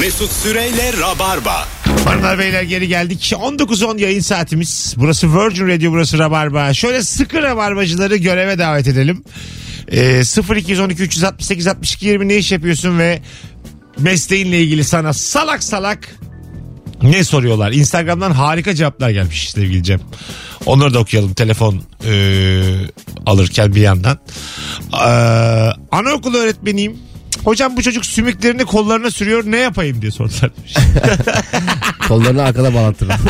[0.00, 1.68] Mesut Süreyle Rabarba.
[2.04, 3.32] Hanımlar beyler geri geldik.
[3.36, 4.94] 19.10 yayın saatimiz.
[4.96, 6.74] Burası Virgin Radio, burası Rabarba.
[6.74, 9.24] Şöyle sıkı Rabarbacıları göreve davet edelim.
[9.92, 10.22] Ee,
[10.56, 13.22] 0212 368 62 20 ne iş yapıyorsun ve
[13.98, 16.08] mesleğinle ilgili sana salak salak
[17.02, 17.72] ne soruyorlar?
[17.72, 20.00] Instagram'dan harika cevaplar gelmiş sevgili Cem.
[20.66, 22.62] Onları da okuyalım telefon e,
[23.26, 24.18] alırken bir yandan.
[24.92, 25.08] Ee,
[25.90, 26.96] anaokulu öğretmeniyim.
[27.44, 30.50] Hocam bu çocuk sümüklerini kollarına sürüyor ne yapayım diye sordular.
[32.08, 33.12] Kollarını arkada bağlatırım.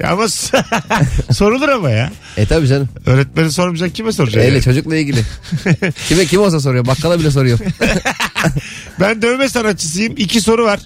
[0.00, 0.64] Ya ama s-
[1.32, 2.12] sorulur ama ya.
[2.36, 2.88] e tabi canım.
[3.06, 4.44] Öğretmeni sormayacak kime soracak?
[4.44, 4.62] Öyle yani?
[4.62, 5.22] çocukla ilgili.
[6.08, 6.86] Kime kim olsa soruyor.
[6.86, 7.58] Bakkala bile soruyor.
[9.00, 10.14] Ben dövme sanatçısıyım.
[10.16, 10.80] İki soru var.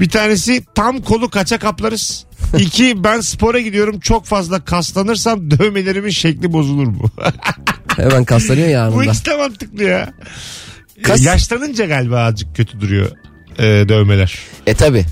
[0.00, 2.24] Bir tanesi tam kolu kaça kaplarız?
[2.58, 7.10] İki ben spora gidiyorum çok fazla kaslanırsam dövmelerimin şekli bozulur mu?
[7.96, 9.04] Hemen kaslanıyor ya Bu anında.
[9.04, 10.12] ikisi de mantıklı ya.
[11.02, 13.10] Kas- Yaşlanınca galiba azıcık kötü duruyor
[13.58, 14.38] e, dövmeler.
[14.66, 15.04] E tabi.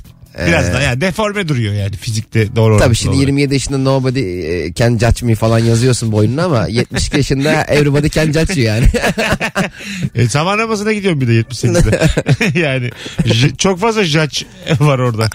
[0.47, 3.21] Biraz da yani deforme duruyor yani fizikte doğru Tabii orantılı şimdi olarak.
[3.29, 4.21] 27 yaşında nobody
[4.66, 8.87] e, can judge me falan yazıyorsun boynuna ama 72 yaşında everybody can judge you yani.
[10.15, 12.59] E, sabah namazına gidiyorum bir de 78'de.
[12.61, 12.91] yani
[13.24, 14.37] j- çok fazla judge
[14.80, 15.29] var orada.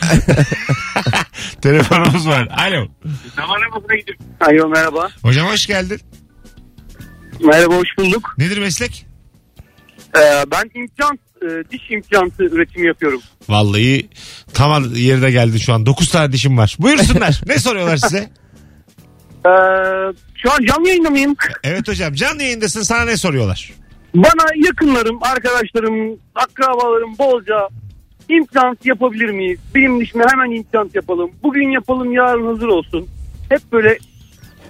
[1.61, 2.48] Telefonumuz var.
[2.58, 2.88] Alo.
[4.42, 5.09] Alo merhaba.
[5.22, 6.00] Hocam hoş geldin.
[7.45, 8.36] Merhaba hoş bulduk.
[8.38, 9.05] Nedir meslek?
[10.17, 13.21] Ee, ben implant, e, diş implantı üretimi yapıyorum.
[13.49, 14.09] Vallahi
[14.53, 15.85] tam yerine geldi şu an.
[15.85, 16.75] 9 tane dişim var.
[16.80, 17.41] Buyursunlar.
[17.47, 18.30] ne soruyorlar size?
[19.45, 19.49] Ee,
[20.36, 21.36] şu an canlı yayında mıyım?
[21.63, 23.73] Evet hocam canlı yayındasın sana ne soruyorlar?
[24.16, 27.67] Bana yakınlarım, arkadaşlarım, akrabalarım bolca
[28.30, 29.59] implant yapabilir miyiz?
[29.75, 31.31] Benim dişime hemen implant yapalım.
[31.43, 33.08] Bugün yapalım yarın hazır olsun.
[33.49, 33.97] Hep böyle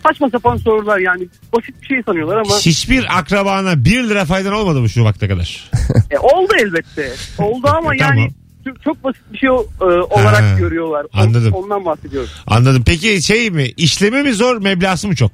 [0.07, 4.81] saçma sapan sorular yani basit bir şey sanıyorlar ama Hiçbir akrabana 1 lira faydan olmadı
[4.81, 5.71] mı şu vakte kadar?
[6.11, 7.13] e, oldu elbette.
[7.37, 8.17] Oldu ama E, Tamam.
[8.17, 8.29] yani
[8.65, 11.05] çok- çok basit bir şey o- e, olarak Ha, görüyorlar.
[11.13, 11.53] Anladım.
[11.53, 12.29] Ondan bahsediyorum.
[12.47, 12.83] Anladım.
[12.85, 13.65] Peki şey mi?
[13.77, 15.31] İşlemi mi zor, meblası mı çok?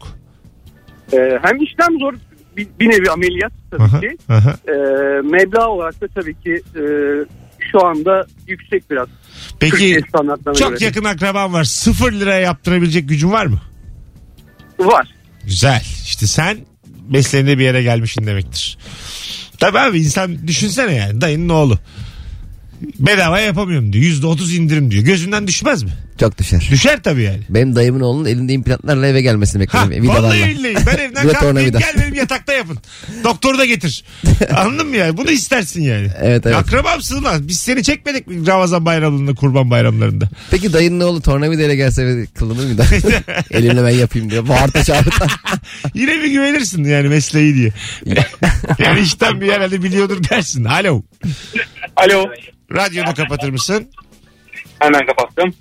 [1.13, 2.13] Ee, hem işlem zor
[2.57, 4.17] bir, bir nevi ameliyat tabii Aha, ki.
[4.29, 4.55] aha.
[4.67, 4.71] Ee,
[5.21, 6.83] meblağ olarak da tabii ki e,
[7.71, 9.07] şu anda yüksek biraz.
[9.59, 10.83] Peki Türkiye standartlarına çok göre.
[10.85, 11.63] yakın akraban var.
[11.63, 13.59] 0 liraya yaptırabilecek gücün var mı?
[14.85, 15.07] Var.
[15.45, 15.83] Güzel.
[16.05, 16.57] İşte sen
[17.09, 18.77] mesleğinde bir yere gelmişsin demektir.
[19.57, 21.79] Tabii abi insan düşünsene yani dayının oğlu.
[22.99, 24.05] Bedava yapamıyorum diyor.
[24.05, 25.03] Yüzde otuz indirim diyor.
[25.03, 25.89] Gözünden düşmez mi?
[26.19, 26.67] Çok düşer.
[26.71, 27.39] Düşer tabii yani.
[27.49, 30.03] Benim dayımın oğlunun elinde implantlarla eve gelmesini Ha, bekliyorum.
[30.09, 30.27] Vidalarla.
[30.27, 31.79] vallahi billahi ben evden Ve kalkmayayım tornavida.
[31.79, 32.77] gel benim yatakta yapın.
[33.23, 34.03] Doktoru da getir.
[34.55, 35.17] Anladın mı yani?
[35.17, 36.07] Bunu istersin yani.
[36.21, 36.55] Evet, evet.
[36.55, 37.47] Akrabamsın lan.
[37.47, 40.29] Biz seni çekmedik mi Ramazan bayramlarında, kurban bayramlarında?
[40.51, 42.85] Peki dayının oğlu tornavidayla gelse eve kılınır mı da?
[43.51, 44.47] Elimle ben yapayım diyor.
[44.47, 45.27] Bağırta çağırta.
[45.93, 47.71] Yine bir güvenirsin yani mesleği diye.
[48.79, 50.63] yani işten bir herhalde biliyordur dersin.
[50.63, 51.03] Alo.
[51.95, 52.25] Alo.
[52.73, 53.89] Radyonu kapatır mısın?
[54.79, 55.53] Hemen kapattım.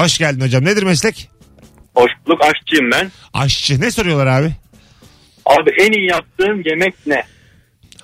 [0.00, 0.64] Hoş geldin hocam.
[0.64, 1.30] Nedir meslek?
[1.94, 2.40] Hoş bulduk.
[2.44, 3.10] Aşçıyım ben.
[3.34, 3.80] Aşçı.
[3.80, 4.50] Ne soruyorlar abi?
[5.46, 7.22] Abi en iyi yaptığım yemek ne?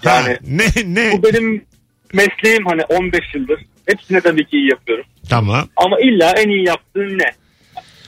[0.03, 1.13] Yani Ha, ne ne?
[1.13, 1.65] bu benim
[2.13, 3.61] mesleğim hani 15 yıldır.
[3.87, 5.05] Hepsine tabii ki iyi yapıyorum.
[5.29, 5.69] Tamam.
[5.77, 7.31] Ama illa en iyi yaptığın ne?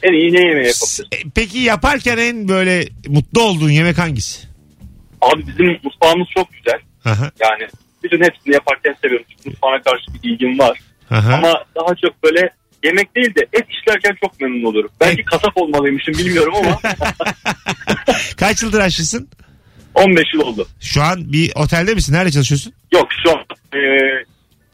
[0.02, 1.04] En iyi ne yemeği yapabilirsin?
[1.12, 4.46] E, Peki yaparken en böyle mutlu olduğun yemek hangisi?
[5.20, 6.80] Abi bizim mutfağımız çok güzel.
[7.04, 7.68] Aha, Yani
[8.06, 9.26] bütün hepsini yaparken seviyorum.
[9.30, 10.78] Çünkü mutfağa karşı bir ilgim var.
[11.10, 11.34] aha.
[11.34, 12.50] Ama daha çok böyle
[12.84, 14.90] yemek değil de et işlerken çok memnun olurum.
[15.00, 16.80] Belki kasap olmalıymışım bilmiyorum ama
[18.36, 19.28] Kaç yıldır aşçısın?
[19.94, 20.68] 15 yıl oldu.
[20.80, 22.12] Şu an bir otelde misin?
[22.14, 22.72] Nerede çalışıyorsun?
[22.92, 23.36] Yok şu an
[23.74, 23.80] e,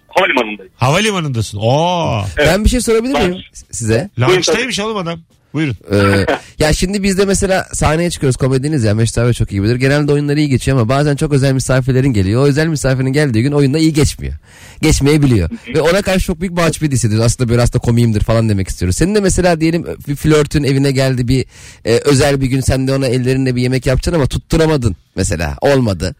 [0.08, 0.72] havalimanındayım.
[0.76, 1.58] Havalimanındasın.
[1.58, 2.24] Oo.
[2.38, 2.48] Evet.
[2.52, 4.10] Ben bir şey sorabilir miyim size?
[4.20, 5.20] Lunch'taymış oğlum adam.
[5.54, 5.76] Buyurun.
[5.92, 6.26] Ee,
[6.58, 9.76] ya şimdi biz de mesela sahneye çıkıyoruz komediniz ya Mesut abi çok iyi bilir.
[9.76, 12.42] Genelde oyunları iyi geçiyor ama bazen çok özel misafirlerin geliyor.
[12.42, 14.34] O özel misafirin geldiği gün oyunda iyi geçmiyor.
[14.82, 15.50] Geçmeyebiliyor.
[15.74, 17.26] Ve ona karşı çok büyük mahcubiyet hissediyoruz.
[17.26, 18.96] Aslında böyle aslında komiyimdir falan demek istiyoruz.
[18.96, 21.44] Senin de mesela diyelim bir flörtün evine geldi bir
[21.84, 25.56] e, özel bir gün sen de ona ellerinle bir yemek yapacaksın ama tutturamadın mesela.
[25.60, 26.14] Olmadı.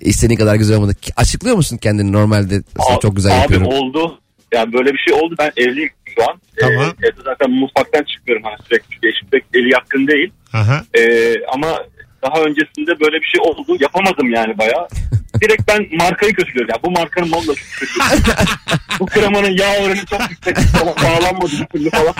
[0.00, 0.96] İstediğin kadar güzel olmadı.
[1.16, 3.66] Açıklıyor musun kendini normalde aslında çok güzel abi yapıyorum.
[3.66, 4.18] oldu.
[4.54, 5.34] Yani böyle bir şey oldu.
[5.38, 6.40] Ben evliyim şu an.
[6.60, 6.94] Tamam.
[7.02, 9.08] Ee, evde zaten mutfaktan çıkıyorum hani sürekli.
[9.08, 10.30] Eşim pek eli yatkın değil.
[10.52, 10.84] Aha.
[10.98, 11.84] Ee, ama
[12.22, 13.76] daha öncesinde böyle bir şey oldu.
[13.80, 14.88] Yapamadım yani bayağı.
[15.42, 16.68] Direkt ben markayı kötülüyorum.
[16.70, 18.00] Yani bu markanın malı da çok kötü.
[19.00, 20.56] bu kremanın yağ oranı çok yüksek.
[21.04, 22.14] Bağlanmadı bir türlü falan.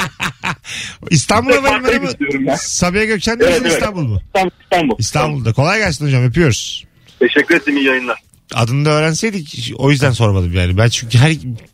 [1.11, 2.57] İstanbul Ben Havalimanı markayı mı?
[2.59, 3.73] Sabiha Gökçen'de Evet, evet.
[3.73, 4.21] İstanbul mu?
[4.27, 4.51] İstanbul.
[4.63, 4.97] İstanbul.
[4.99, 5.53] İstanbul'da.
[5.53, 6.85] Kolay gelsin hocam öpüyoruz.
[7.19, 8.19] Teşekkür ederim iyi yayınlar.
[8.55, 10.79] Adını da öğrenseydik o yüzden sormadım yani.
[10.79, 11.33] Ben çünkü her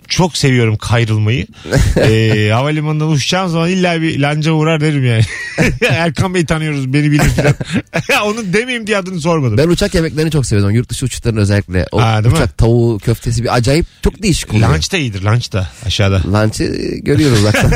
[0.09, 1.47] çok seviyorum kayrılmayı.
[1.97, 5.23] ee, havalimanından uçacağım zaman illa bir lanca uğrar derim yani.
[5.91, 7.55] Erkan Bey tanıyoruz beni bilir falan.
[8.27, 9.59] Onu demeyeyim diye adını sormadım.
[9.59, 10.75] Ben uçak yemeklerini çok seviyordum.
[10.75, 11.87] Yurt dışı uçuşların özellikle.
[11.93, 12.39] O Aa, değil mi?
[12.39, 14.69] uçak tavuğu köftesi bir acayip çok değişik oluyor.
[14.75, 16.23] Lunch da iyidir lunch da aşağıda.
[16.33, 16.65] Lunch'ı
[17.03, 17.73] görüyoruz uzaktan.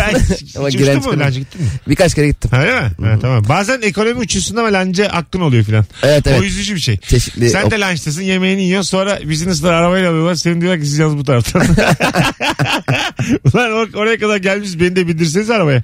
[0.56, 1.12] Ama Hiç uçtun mu?
[1.12, 1.68] Lunch'a gittin mi?
[1.88, 2.50] Birkaç kere gittim.
[2.60, 2.90] Öyle mi?
[3.02, 3.44] Ha, tamam.
[3.48, 5.84] Bazen ekonomi uçuyorsun ama lunch'a hakkın oluyor filan.
[6.02, 6.42] Evet O evet.
[6.42, 6.96] üzücü bir şey.
[6.96, 10.34] Çeşitli Sen o- de lunchtasın yemeğini yiyorsun sonra business'lar arabayla alıyorlar.
[10.34, 11.62] Senin diyorlar ki siz yalnız bu taraftan.
[13.54, 15.82] Ulan or- oraya kadar gelmiş beni de bindirseniz arabaya.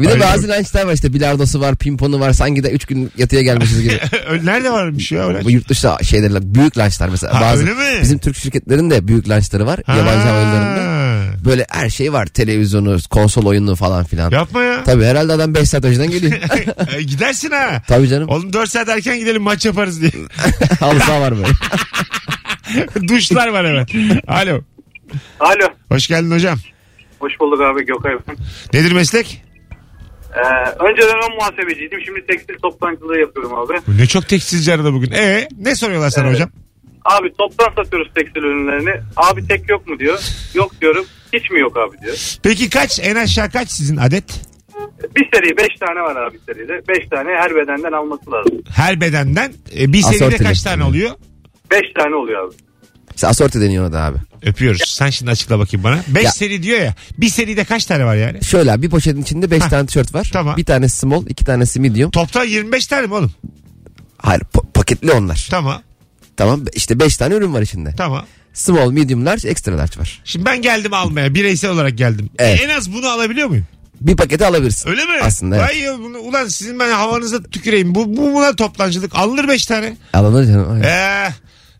[0.00, 2.32] Bir de bazı lunchlar var işte bilardosu var, pimponu var.
[2.32, 4.00] Sanki de 3 gün yatıya gelmişiz gibi.
[4.44, 5.44] Nerede varmış ya öyle?
[5.44, 7.34] Bu yurt dışı şeyler büyük lunchlar mesela.
[7.34, 8.02] Ha, bazı öyle mi?
[8.02, 9.80] Bizim Türk şirketlerin de büyük lunchları var.
[9.88, 10.94] Yabancı havayollarında.
[11.44, 12.26] Böyle her şey var.
[12.26, 14.30] Televizyonu, konsol oyunu falan filan.
[14.30, 14.84] Yapma ya.
[14.84, 16.32] Tabii herhalde adam 5 saat önceden geliyor.
[16.98, 17.82] E, Gidersin ha.
[17.88, 18.28] Tabii canım.
[18.28, 20.10] Oğlum 4 saat erken gidelim maç yaparız diye.
[20.80, 21.48] Halı saha var böyle.
[23.08, 23.86] Duşlar var hemen.
[24.26, 24.60] Alo.
[25.40, 25.68] Alo.
[25.92, 26.58] Hoş geldin hocam.
[27.18, 28.12] Hoş bulduk abi Gökay.
[28.72, 29.42] Nedir meslek?
[30.36, 32.00] Ee, önceden ön muhasebeciydim.
[32.04, 33.72] Şimdi tekstil toptancılığı yapıyorum abi.
[33.98, 35.10] Ne çok tekstilci arada bugün.
[35.12, 36.34] E ne soruyorlar sana Evet.
[36.34, 36.50] hocam?
[37.04, 39.00] Abi toptan satıyoruz tekstil ürünlerini.
[39.16, 40.18] Abi tek yok mu diyor.
[40.54, 41.04] Yok diyorum.
[41.32, 42.36] Hiç mi yok abi diyor.
[42.42, 44.40] Peki kaç en aşağı kaç sizin adet?
[45.16, 46.88] Bir seri 5 tane var abi seride.
[46.88, 48.62] 5 tane her bedenden alması lazım.
[48.76, 50.48] Her bedenden e, bir seride Asortili.
[50.48, 51.10] kaç tane oluyor?
[51.70, 52.54] 5 tane oluyor abi.
[53.14, 54.18] İşte asorti deniyor ona da abi.
[54.42, 54.82] Öpüyoruz.
[54.86, 56.00] Sen şimdi açıkla bakayım bana.
[56.08, 56.30] 5 Ya.
[56.32, 56.94] seri diyor ya.
[57.18, 58.44] Bir seride kaç tane var yani?
[58.44, 59.70] Şöyle abi bir poşetin içinde 5 Hah.
[59.70, 60.30] tane tişört var.
[60.32, 60.56] Tamam.
[60.56, 62.10] Bir tanesi small, iki tanesi medium.
[62.10, 63.32] Toplam 25 tane mi oğlum?
[64.18, 65.46] Hayır po- paketli onlar.
[65.50, 65.82] Tamam.
[66.36, 67.94] Tamam işte 5 tane ürün var içinde.
[67.96, 68.26] Tamam.
[68.54, 70.20] Small, medium, large, extra large var.
[70.24, 71.34] Şimdi ben geldim almaya.
[71.34, 72.30] Bireysel olarak geldim.
[72.38, 72.60] Evet.
[72.64, 73.66] En az bunu alabiliyor muyum?
[74.00, 74.88] Bir paketi alabilirsin.
[74.90, 75.12] Öyle mi?
[75.22, 75.68] Aslında evet.
[75.68, 77.94] Vay ya, bunu, ulan sizin ben havanıza tüküreyim.
[77.94, 79.14] Bu, bu buna toplancılık.
[79.14, 79.96] Alınır 5 tane.
[80.12, 80.70] Alınır canım.
[80.72, 80.84] aynen.
[80.84, 81.28] Ee,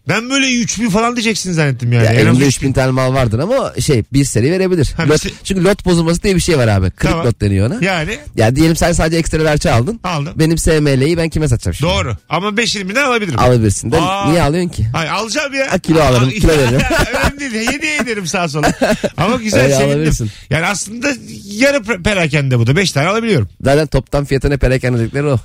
[0.09, 2.05] ben böyle 3000 falan diyeceksin zannettim yani.
[2.05, 2.47] Ya en az elimde 3000.
[2.47, 4.93] 3000 tane mal vardır ama şey bir seri verebilir.
[4.97, 6.91] Ha, Lot- se- çünkü lot bozulması diye bir şey var abi.
[6.91, 7.27] Kırık Tamam.
[7.27, 7.85] lot deniyor ona.
[7.85, 8.05] Ya.
[8.37, 10.01] Yani diyelim sen sadece ekstra large aldın.
[10.05, 10.33] aldım.
[10.37, 11.93] Benim SML'yi ben kime satacağım şimdi?
[11.93, 12.17] Doğru.
[12.29, 13.39] Ama 5'ini birden alabilirim.
[13.39, 13.93] Alabilirsin.
[13.93, 14.31] De, Aa.
[14.31, 14.87] niye alıyorsun ki?
[14.93, 15.73] Hayır alacağım ya.
[15.73, 16.81] Ha, kilo alırım, kilo veririm.
[17.15, 17.73] Önemli değil.
[17.73, 18.73] Hediye ederim sağa sola.
[19.17, 19.97] Ama güzel Öyle sevindim.
[19.97, 20.31] alabilirsin.
[20.51, 21.09] Yani aslında
[21.45, 22.77] yarı pe- perakende bu da.
[22.77, 23.49] 5 tane alabiliyorum.
[23.65, 25.39] Zaten toptan fiyatına perakende dedikleri o.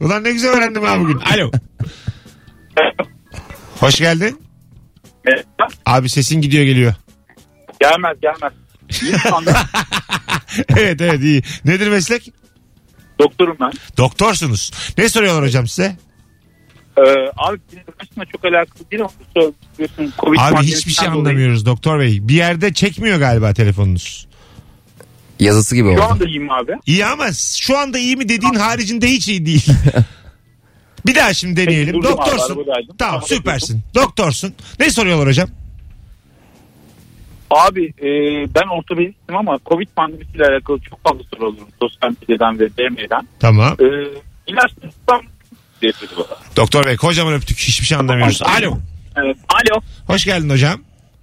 [0.00, 1.18] Ulan ne güzel öğrendim ha bugün.
[1.18, 1.50] Alo.
[3.80, 4.40] Hoş geldin.
[5.86, 6.94] Abi sesin gidiyor geliyor.
[7.80, 8.52] Gelmez gelmez.
[10.76, 11.42] evet evet iyi.
[11.64, 12.32] Nedir meslek?
[13.18, 13.72] Doktorum ben.
[13.96, 14.70] Doktorsunuz.
[14.98, 15.96] Ne soruyorlar hocam size?
[16.98, 17.02] Ee,
[17.36, 17.58] abi
[18.32, 21.20] çok alakalı değil ama söylüyorsun Covid Abi hiçbir şey dolayı.
[21.20, 22.28] anlamıyoruz doktor bey.
[22.28, 24.28] Bir yerde çekmiyor galiba telefonunuz.
[25.40, 26.02] Yazısı gibi Şu oldu.
[26.12, 26.72] anda iyiyim abi.
[26.86, 29.66] İyi ama şu anda iyi mi dediğin haricinde hiç iyi değil.
[31.08, 31.94] Bir daha şimdi deneyelim.
[31.94, 32.66] Peki, abi, Doktorsun.
[32.98, 33.82] Tamam süpersin.
[33.94, 34.54] Doktorsun.
[34.80, 35.48] Ne soruyorlar hocam?
[37.50, 38.08] Abi e,
[38.54, 41.68] ben ortopedistim ama Covid pandemisiyle alakalı çok fazla soru alıyorum.
[41.80, 43.28] Sosyal medyadan ve DM'den.
[43.40, 43.76] Tamam.
[43.80, 43.84] E,
[44.46, 45.22] ilaç tutsam.
[46.56, 47.58] Doktor bey kocaman öptük.
[47.58, 48.42] Hiçbir şey anlamıyoruz.
[48.42, 48.78] Alo.
[49.16, 49.36] Evet.
[49.48, 49.80] Alo.
[50.06, 50.80] Hoş geldin hocam.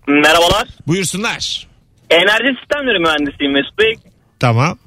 [0.08, 0.68] Merhabalar.
[0.88, 1.68] Buyursunlar.
[2.10, 3.96] Enerji sistemleri mühendisiyim Mesut Bey.
[4.40, 4.78] Tamam.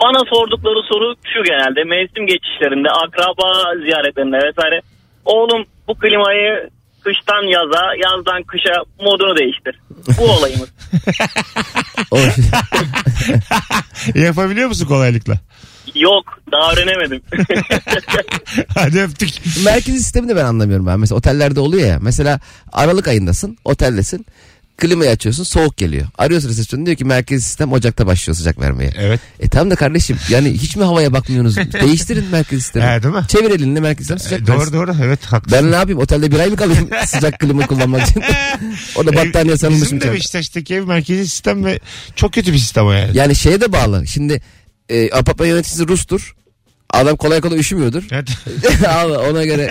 [0.00, 3.48] Bana sordukları soru şu genelde mevsim geçişlerinde akraba
[3.84, 4.80] ziyaretlerinde vesaire.
[5.24, 6.70] Oğlum bu klimayı
[7.04, 9.80] kıştan yaza yazdan kışa modunu değiştir.
[10.18, 10.70] Bu olayımız.
[14.14, 15.34] Yapabiliyor musun kolaylıkla?
[15.94, 17.22] Yok daha öğrenemedim.
[18.74, 19.30] Hadi öptük.
[19.64, 21.00] Merkezi sistemi de ben anlamıyorum ben.
[21.00, 21.98] Mesela otellerde oluyor ya.
[22.02, 22.40] Mesela
[22.72, 24.26] Aralık ayındasın, oteldesin.
[24.78, 26.06] Klimayı açıyorsun, soğuk geliyor.
[26.18, 28.92] Arıyorsun resepsiyonu diyor ki merkezi sistem Ocak'ta başlıyor sıcak vermeye.
[28.98, 29.20] Evet.
[29.40, 31.72] E tamam da kardeşim yani hiç mi havaya bakmıyorsunuz?
[31.82, 32.84] Değiştirin merkezi sistemi.
[32.88, 33.24] Evet, değil mi?
[33.28, 34.72] Çevir elini merkezi sistem sıcak E, doğru versin.
[34.72, 35.58] doğru evet haklısın.
[35.64, 38.22] Ben ne yapayım otelde bir ay mı kalayım sıcak klima kullanmak için?
[38.96, 39.84] Orada battaniye Ev- sarılmışım.
[39.84, 40.12] Bizim de.
[40.12, 41.80] Beşiktaş'taki ev merkezi sistem ve
[42.16, 43.16] çok kötü bir sistem o yani.
[43.16, 44.06] Yani şeye de bağlı.
[44.06, 44.42] Şimdi
[44.88, 46.34] e, apartman yöneticisi Rus'tur.
[46.90, 48.04] Adam kolay kolay üşümüyordur.
[48.10, 48.28] Evet.
[48.88, 49.68] Abi ona göre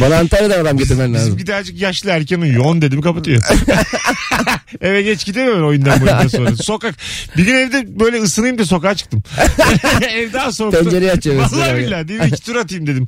[0.00, 1.46] bana Antalya'dan adam getirmen lazım.
[1.46, 2.64] De azıcık yaşlı erken uyuyor.
[2.64, 3.42] 10 dedim kapatıyor.
[4.80, 6.56] Eve geç gidemiyorum oyundan boyunca sonra.
[6.56, 6.94] Sokak.
[7.36, 9.22] Bir gün evde böyle ısınayım da sokağa çıktım.
[10.10, 10.72] Ev daha soğuk.
[10.72, 11.36] Pencereyi açıyor.
[11.36, 12.26] Vallahi billahi değil mi?
[12.26, 13.06] İki tur atayım dedim.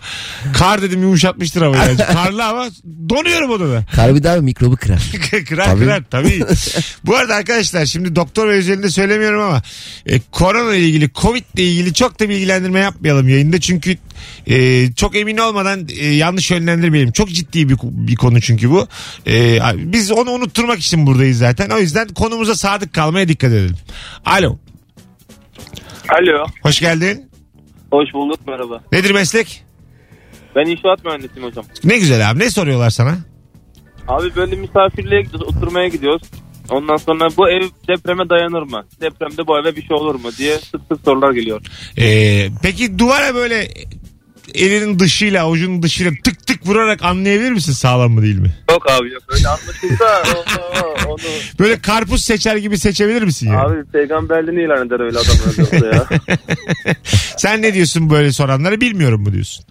[0.54, 1.82] Kar dedim yumuşatmıştır havayı.
[1.82, 2.06] azıcık.
[2.12, 2.68] Karlı hava
[3.08, 3.85] donuyorum odada.
[3.94, 5.02] Karbide daha mikrobu kırar.
[5.49, 5.80] kırar Tabii.
[5.85, 6.44] kırar tabii.
[7.06, 9.62] Bu arada arkadaşlar şimdi doktor ve özelinde söylemiyorum ama
[10.06, 13.99] e, korona ile ilgili covid ile ilgili çok da bilgilendirme yapmayalım yayında çünkü
[14.46, 17.12] e, çok emin olmadan e, yanlış yönlendirmeyelim.
[17.12, 18.87] Çok ciddi bir, bir konu çünkü bu.
[19.26, 21.70] E, biz onu unutturmak için buradayız zaten.
[21.70, 23.76] O yüzden konumuza sadık kalmaya dikkat edelim.
[24.25, 24.58] Alo.
[26.08, 26.46] Alo.
[26.62, 27.30] Hoş geldin.
[27.90, 28.80] Hoş bulduk merhaba.
[28.92, 29.64] Nedir meslek?
[30.56, 31.64] Ben inşaat mühendisiyim hocam.
[31.84, 32.38] Ne güzel abi.
[32.38, 33.18] Ne soruyorlar sana?
[34.08, 36.22] Abi böyle misafirliğe gidiyoruz, oturmaya gidiyoruz.
[36.70, 38.84] Ondan sonra bu ev depreme dayanır mı?
[39.00, 41.60] Depremde bu eve bir şey olur mu diye sık sık sorular geliyor.
[41.98, 43.68] Ee, peki duvara böyle
[44.54, 48.54] elinin dışıyla avucunun dışıyla tık tık vurarak anlayabilir misin sağlam mı değil mi?
[48.70, 51.18] Yok abi yok öyle anlaşılsa onu, onu
[51.58, 53.60] Böyle karpuz seçer gibi seçebilir misin ya?
[53.60, 56.06] abi peygamberliğini ilan eder öyle adam öyle olsa ya.
[57.36, 59.64] Sen ne diyorsun böyle soranlara bilmiyorum mu diyorsun?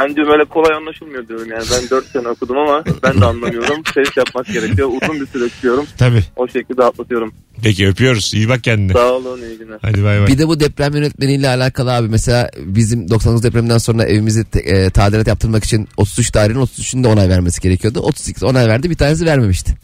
[0.00, 1.64] Ben diyorum öyle kolay anlaşılmıyor diyorum yani.
[1.72, 3.82] Ben 4 sene okudum ama ben de anlamıyorum.
[3.94, 4.88] Test yapmak gerekiyor.
[5.02, 5.86] Uzun bir süre tutuyorum.
[5.98, 6.22] Tabii.
[6.36, 7.34] O şekilde atlatıyorum.
[7.62, 8.34] Peki öpüyoruz.
[8.34, 8.92] İyi bak kendine.
[8.92, 9.78] Sağ olun iyi günler.
[9.82, 10.26] Hadi bay bay.
[10.26, 14.90] Bir de bu deprem yönetmeniyle alakalı abi mesela bizim 99 depreminden sonra evimizi te- e,
[14.90, 18.00] tadilat yaptırmak için 33 dairenin 33'ünde onay vermesi gerekiyordu.
[18.00, 19.74] 32 onay verdi bir tanesi vermemişti.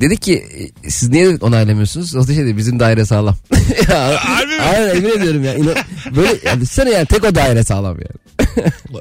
[0.00, 0.44] Dedik ki
[0.84, 2.16] e, siz niye onaylamıyorsunuz?
[2.16, 3.36] O da şey dedi bizim daire sağlam.
[3.90, 4.60] ya, Harbi mi?
[4.62, 5.54] Aynen emin ediyorum ya.
[5.54, 5.76] İnan-
[6.16, 8.20] böyle yani düşünsene yani tek o daire sağlam yani.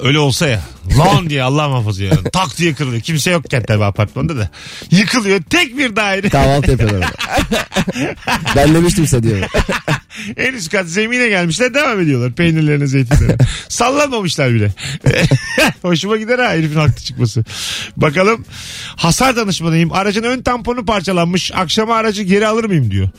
[0.02, 0.62] Öyle olsa ya.
[0.98, 2.24] Lan diye Allah muhafaza ya.
[2.34, 3.02] Tak diye kırılıyor.
[3.02, 4.50] Kimse yokken tabii apartmanda da.
[4.92, 5.42] Yıkılıyor.
[5.50, 6.30] Tek bir daire.
[6.30, 7.66] Kahvaltı yapıyorlar orada.
[8.56, 9.38] ben demiştim size diyor.
[10.38, 12.32] en üst kat zemine gelmişler devam ediyorlar.
[12.32, 13.38] Peynirlerine zeytinlerine.
[13.70, 14.74] Sallanmamışlar bile.
[15.82, 17.44] Hoşuma gider ha herifin haklı çıkması.
[17.98, 18.46] Bakalım
[18.96, 19.92] hasar danışmanıyım.
[19.92, 21.52] Aracın ön tamponu parçalanmış.
[21.56, 23.10] Akşama aracı geri alır mıyım diyor.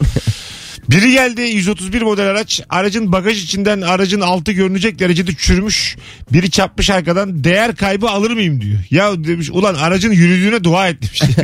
[0.91, 2.63] Biri geldi 131 model araç.
[2.69, 5.97] Aracın bagaj içinden aracın altı görünecek derecede çürümüş.
[6.33, 8.79] Biri çarpmış arkadan değer kaybı alır mıyım diyor.
[8.91, 11.23] Ya demiş ulan aracın yürüdüğüne dua et demiş.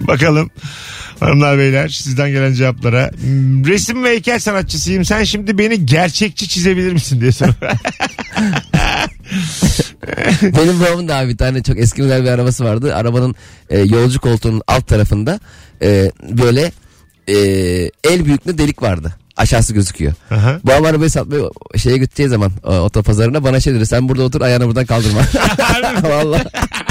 [0.00, 0.50] Bakalım
[1.20, 3.10] hanımlar beyler sizden gelen cevaplara.
[3.66, 5.04] Resim ve heykel sanatçısıyım.
[5.04, 7.48] Sen şimdi beni gerçekçi çizebilir misin diye sor.
[10.42, 12.94] Benim babamın da abi bir tane çok eski model bir arabası vardı.
[12.94, 13.34] Arabanın
[13.70, 15.40] e, yolcu koltuğunun alt tarafında
[15.82, 16.72] e, böyle
[17.28, 17.36] e,
[18.04, 19.14] el büyüklüğünde delik vardı.
[19.36, 20.12] Aşağısı gözüküyor.
[20.30, 20.60] Aha.
[20.64, 21.42] Babam arabayı satmaya
[21.76, 23.86] şeye gideceği zaman otopazarına bana şey dedi.
[23.86, 25.20] Sen burada otur ayağını buradan kaldırma.
[26.02, 26.44] Valla.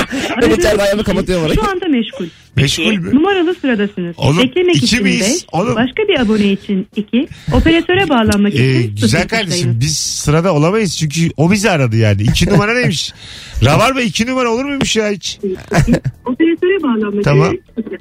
[0.58, 1.56] İçeride ayağımı kapatıyorum orayı.
[1.56, 2.26] Şu anda meşgul.
[2.56, 3.16] Meşgul mü?
[3.16, 4.16] Numaralı sıradasınız.
[4.18, 5.22] Oğlum, Beklemek iki için miyiz?
[5.22, 5.76] 5, Oğlum.
[5.76, 10.98] başka bir abone için 2, operatöre bağlanmak için Ee, sıfır güzel kardeşim biz sırada olamayız
[10.98, 12.22] çünkü o bizi aradı yani.
[12.22, 13.14] İki numara neymiş?
[13.66, 15.40] Rabarba iki numara olur muymuş ya hiç?
[16.26, 17.54] Operatöre bağlanmak Tamam.
[17.54, 17.98] için sıfır.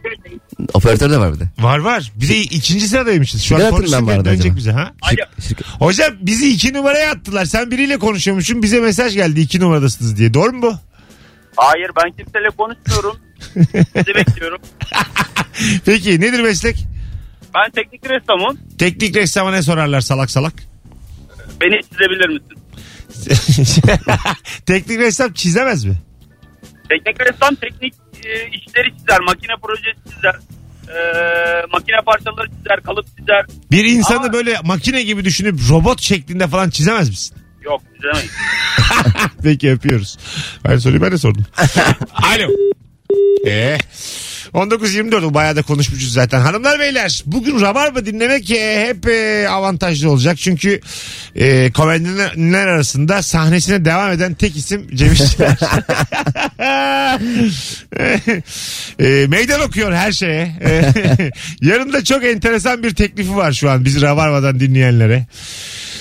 [0.75, 1.44] Operatör de var bir de.
[1.58, 2.12] Var var.
[2.20, 3.42] Bir de ikinci sıradaymışız.
[3.42, 4.56] Şu an yapayım ben konuşurken arada dönecek acaba?
[4.56, 4.92] bize ha.
[5.48, 7.44] Şirket- Hocam bizi iki numaraya attılar.
[7.44, 8.62] Sen biriyle konuşuyormuşsun.
[8.62, 10.34] Bize mesaj geldi iki numaradasınız diye.
[10.34, 10.75] Doğru mu bu?
[11.56, 13.16] Hayır ben kimseyle konuşmuyorum.
[13.96, 14.58] Sizi bekliyorum.
[15.84, 16.86] Peki nedir meslek?
[17.54, 18.58] Ben teknik ressamım.
[18.78, 20.52] Teknik ressama ne sorarlar salak salak?
[21.60, 22.56] Beni çizebilir misin?
[24.66, 25.94] Teknik ressam çizemez mi?
[26.88, 27.94] Teknik ressam teknik
[28.25, 29.20] e, işleri çizer.
[29.20, 30.34] Makine projesi çizer.
[30.88, 30.96] E,
[31.72, 32.80] makine parçaları çizer.
[32.84, 33.46] Kalıp çizer.
[33.70, 37.36] Bir insanı Ama- böyle makine gibi düşünüp robot şeklinde falan çizemez misin?
[37.66, 38.30] Yok çizemeyiz.
[39.42, 40.18] Peki öpüyoruz.
[40.64, 41.44] Ben soruyu ben de sordum.
[42.12, 42.50] Alo.
[43.46, 43.78] Ee,
[44.54, 46.40] 19.24 o bayağı da konuşmuşuz zaten.
[46.40, 50.38] Hanımlar beyler bugün Rabarba dinlemek e, hep e, avantajlı olacak.
[50.38, 50.80] Çünkü
[51.35, 55.58] e, komedyenler arasında sahnesine devam eden tek isim Cem İşçiler.
[59.00, 60.56] e, meydan okuyor her şeye.
[60.64, 60.92] E,
[61.61, 65.26] yarın da çok enteresan bir teklifi var şu an bizi Rabarba'dan dinleyenlere.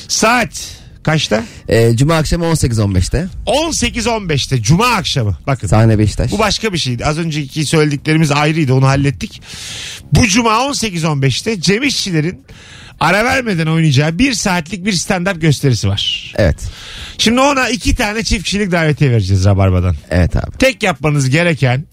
[0.07, 1.43] Saat kaçta?
[1.69, 3.27] E, Cuma akşamı 18.15'te.
[3.45, 5.38] 18.15'te Cuma akşamı.
[5.47, 5.67] Bakın.
[5.67, 6.31] Sahne Beşiktaş.
[6.31, 7.05] Bu başka bir şeydi.
[7.05, 8.74] Az önceki söylediklerimiz ayrıydı.
[8.74, 9.41] Onu hallettik.
[10.12, 12.45] Bu Cuma 18.15'te Cem İşçilerin
[13.00, 16.33] ara vermeden oynayacağı bir saatlik bir stand-up gösterisi var.
[16.38, 16.57] Evet.
[17.17, 19.95] Şimdi ona iki tane çift kişilik davetiye vereceğiz Rabarba'dan.
[20.09, 20.57] Evet abi.
[20.59, 21.85] Tek yapmanız gereken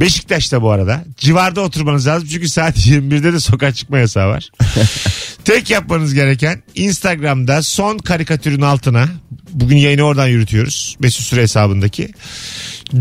[0.00, 1.04] Beşiktaş'ta bu arada.
[1.16, 4.50] Civarda oturmanız lazım çünkü saat 21'de de sokağa çıkma yasağı var.
[5.44, 9.08] Tek yapmanız gereken Instagram'da son karikatürün altına
[9.50, 10.96] bugün yayını oradan yürütüyoruz.
[11.00, 12.08] Mesut Süre hesabındaki.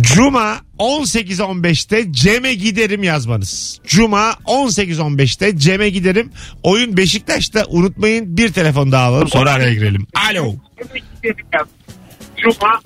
[0.01, 3.79] Cuma 18.15'te Cem'e giderim yazmanız.
[3.87, 6.31] Cuma 18.15'te Cem'e giderim.
[6.63, 10.07] Oyun Beşiktaş'ta unutmayın bir telefon daha alalım sonra araya girelim.
[10.31, 10.55] Alo.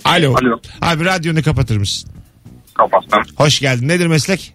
[0.06, 0.36] Alo.
[0.36, 0.60] Alo.
[0.82, 2.10] Abi radyonu kapatır mısın?
[2.78, 3.24] Kapatsam.
[3.36, 3.88] Hoş geldin.
[3.88, 4.54] Nedir meslek?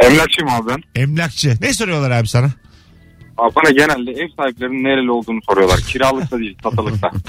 [0.00, 1.02] Emlakçıyım abi ben.
[1.02, 1.54] Emlakçı.
[1.60, 2.50] Ne soruyorlar abi sana?
[3.38, 5.80] Abi bana genelde ev sahiplerinin nereli olduğunu soruyorlar.
[5.80, 7.10] Kiralıkta değil satılıkta.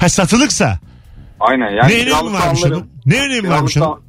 [0.00, 0.78] Ha satılıksa.
[1.40, 2.90] Aynen yani ne önemi varmış onun?
[3.06, 4.00] Ne önemi varmış onun?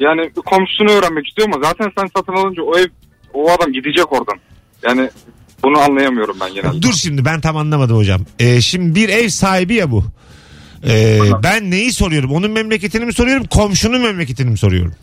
[0.00, 2.86] Yani komşusunu öğrenmek istiyor ama zaten sen satın alınca o ev
[3.34, 4.38] o adam gidecek oradan.
[4.82, 5.10] Yani
[5.62, 6.82] bunu anlayamıyorum ben genelde.
[6.82, 8.20] Dur şimdi ben tam anlamadım hocam.
[8.38, 10.04] Ee, şimdi bir ev sahibi ya bu.
[10.88, 12.32] Ee, ben neyi soruyorum?
[12.32, 13.44] Onun memleketini mi soruyorum?
[13.46, 14.94] Komşunun memleketini mi soruyorum?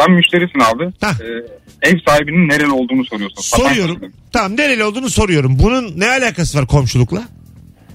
[0.00, 0.84] Sen müşterisin abi.
[0.84, 3.42] Ee, ev sahibinin nereli olduğunu soruyorsun.
[3.42, 3.94] Satan Soruyorum.
[3.94, 4.14] kişinin.
[4.32, 5.58] Tamam nereli olduğunu soruyorum.
[5.62, 7.22] Bunun ne alakası var komşulukla?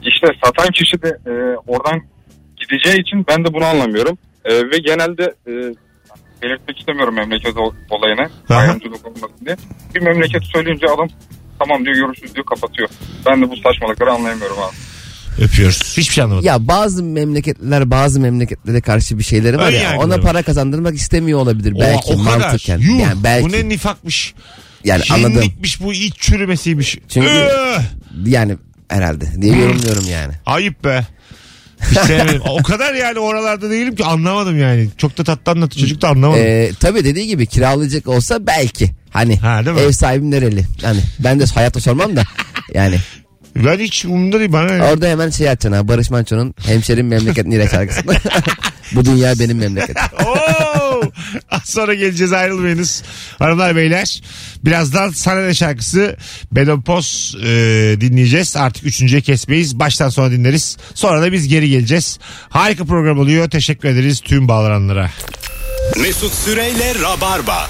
[0.03, 1.31] İşte satan kişi de e,
[1.67, 2.01] oradan
[2.57, 4.17] gideceği için ben de bunu anlamıyorum.
[4.45, 5.51] E, ve genelde e,
[6.41, 8.29] belirtmek istemiyorum memleket ol- olayını.
[8.49, 8.57] Aha.
[8.59, 9.55] Ayrımcılık olmasın diye.
[9.95, 11.07] Bir memleket söyleyince adam
[11.59, 12.89] tamam diyor görüşürüz diyor kapatıyor.
[13.25, 14.75] Ben de bu saçmalıkları anlayamıyorum abi.
[15.41, 15.97] Öpüyoruz.
[15.97, 16.45] Hiçbir şey anlamadım.
[16.47, 20.21] Ya bazı memleketler bazı memleketlere karşı bir şeyleri var Ön ya ona var.
[20.21, 22.37] para kazandırmak istemiyor olabilir O- belki o, kadar.
[22.39, 22.77] mantıken.
[22.77, 24.33] Yuh, yani belki Bu ne nifakmış.
[24.85, 25.43] yani anladım.
[25.79, 26.97] Bu iç çürümesiymiş.
[27.09, 27.81] Çünkü- Öh!
[28.25, 28.57] Yani
[28.89, 30.33] herhalde diye yorumluyorum yani.
[30.45, 31.07] Ayıp be.
[32.07, 32.41] Sevmedim.
[32.49, 34.87] o kadar yani oralarda değilim ki anlamadım yani.
[34.97, 36.43] Çok da tatlı anlattı çocuk da anlamadım.
[36.45, 38.91] Ee, tabii dediği gibi kiralayacak olsa belki.
[39.09, 40.65] Hani Ha, ev sahibim nereli?
[40.83, 42.23] Yani ben de hayatta sormam da.
[42.73, 42.95] Yani
[43.55, 44.73] ben hiç umurumda değil bana.
[44.73, 44.83] ne?
[44.83, 48.13] orada hemen şey açacaksın ha Barış Manço'nun Hemşerim Memleket Nire şarkısında.
[48.91, 50.03] Bu dünya benim memleketim.
[50.25, 51.01] Oo!
[51.51, 53.03] Az sonra geleceğiz ayrılmayınız.
[53.39, 54.21] Hanımlar beyler.
[54.65, 56.15] Birazdan Sana Ne şarkısı
[56.51, 57.47] Bedopos e,
[58.01, 58.57] dinleyeceğiz.
[58.57, 59.79] Artık üçüncüye kesmeyiz.
[59.79, 60.77] Baştan sona dinleriz.
[60.93, 62.19] Sonra da biz geri geleceğiz.
[62.49, 63.49] Harika program oluyor.
[63.49, 65.09] Teşekkür ederiz tüm bağlananlara.
[66.01, 67.69] Mesut Süreyle Rabarba.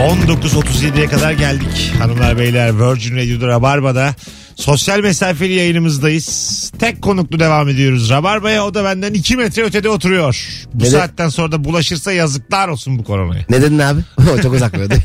[0.00, 1.92] 19.37'ye kadar geldik.
[1.98, 4.14] Hanımlar beyler Virgin Radio'da Rabarba'da
[4.56, 6.72] sosyal mesafeli yayınımızdayız.
[6.78, 8.10] Tek konuklu devam ediyoruz.
[8.10, 10.46] Rabarba'ya o da benden 2 metre ötede oturuyor.
[10.74, 10.90] Bu Neden?
[10.90, 13.44] saatten sonra da bulaşırsa yazıklar olsun bu koronaya.
[13.50, 14.00] Ne dedin abi?
[14.34, 14.98] O çok uzak böyle.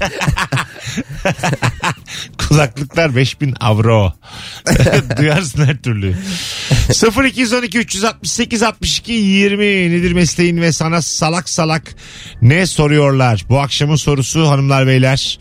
[2.38, 4.14] Kulaklıklar 5000 avro.
[5.18, 6.16] Duyarsın her türlü.
[7.25, 11.96] 0212 368 62 20 nedir mesleğin ve sana salak salak
[12.42, 13.46] ne soruyorlar?
[13.50, 15.40] Bu akşamın sorusu hanımlar beyler.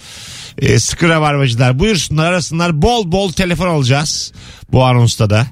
[0.59, 4.33] Ee, sıkı rabarbacılar buyursunlar arasınlar bol bol telefon alacağız
[4.73, 5.47] bu anonsta da.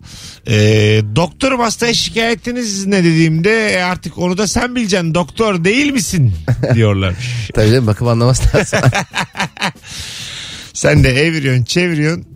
[0.46, 6.34] Ee, doktorum hastaya şikayetiniz ne dediğimde "E, artık onu da sen bileceksin doktor değil misin
[6.74, 7.14] diyorlar.
[7.54, 8.78] Tabii canım bakıp anlaması lazım.
[10.72, 12.26] Sen de eviriyorsun çeviriyorsun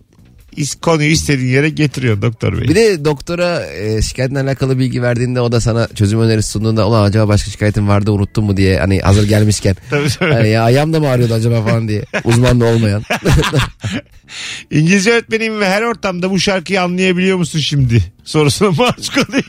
[0.83, 2.69] konuyu istediğin yere getiriyor doktor bey.
[2.69, 7.05] Bir de doktora e, şikayetle alakalı bilgi verdiğinde o da sana çözüm önerisi sunduğunda ulan
[7.05, 9.77] acaba başka şikayetin vardı unuttun mu diye hani hazır gelmişken.
[9.91, 10.33] Tabii, tabii.
[10.33, 12.05] Hani ya ayağım da mı ağrıyordu acaba falan diye.
[12.25, 13.03] Uzman da olmayan.
[14.71, 18.05] İngilizce öğretmenim ve her ortamda bu şarkıyı anlayabiliyor musun şimdi?
[18.25, 19.45] Sorusuna maruz kalıyor.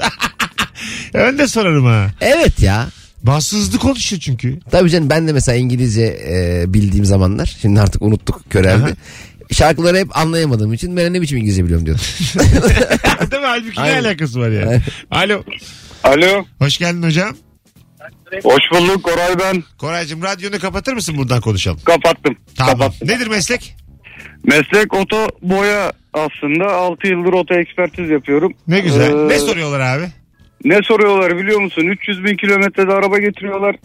[1.14, 2.12] ben de sorarım ha.
[2.22, 2.88] evet ya.
[3.24, 4.60] Bazı hızlı konuşuyor çünkü.
[4.72, 8.94] Tabii canım ben de mesela İngilizce e, bildiğim zamanlar şimdi artık unuttuk köreldi.
[9.52, 12.04] Şarkıları hep anlayamadığım için ben ne biçim İngilizce biliyorum diyordum.
[13.32, 13.48] Değil mi?
[13.48, 14.04] Halbuki ne Aynen.
[14.04, 14.82] alakası var yani?
[15.12, 15.34] Aynen.
[15.34, 15.44] Alo.
[16.04, 16.46] Alo.
[16.60, 17.36] Hoş geldin hocam.
[18.44, 19.64] Hoş bulduk Koray ben.
[19.78, 21.80] Koraycığım radyonu kapatır mısın buradan konuşalım?
[21.86, 22.36] Kapattım.
[22.58, 22.72] Tamam.
[22.78, 23.08] Kapattım.
[23.08, 23.76] Nedir meslek?
[24.44, 26.66] Meslek oto boya aslında.
[26.74, 28.54] 6 yıldır oto ekspertiz yapıyorum.
[28.68, 29.14] Ne güzel.
[29.14, 30.06] Ee, Ne soruyorlar abi?
[30.66, 31.82] Ne soruyorlar biliyor musun?
[31.88, 33.76] 300 bin kilometrede araba getiriyorlar.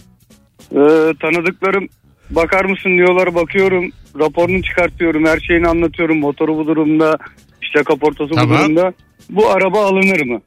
[0.72, 1.88] Ee, tanıdıklarım
[2.34, 3.90] bakar mısın diyorlar bakıyorum.
[4.18, 5.26] Raporunu çıkartıyorum.
[5.26, 6.18] Her şeyini anlatıyorum.
[6.18, 7.18] Motoru bu durumda.
[7.62, 8.56] işte kaportası Tamam.
[8.56, 8.92] bu durumda.
[9.30, 10.40] Bu araba alınır mı?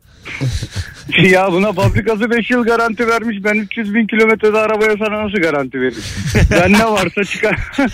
[1.24, 3.38] ya buna fabrikası 5 yıl garanti vermiş.
[3.44, 6.04] Ben 300 bin kilometrede arabaya sana nasıl garanti veririm?
[6.52, 7.60] ben ne varsa çıkar.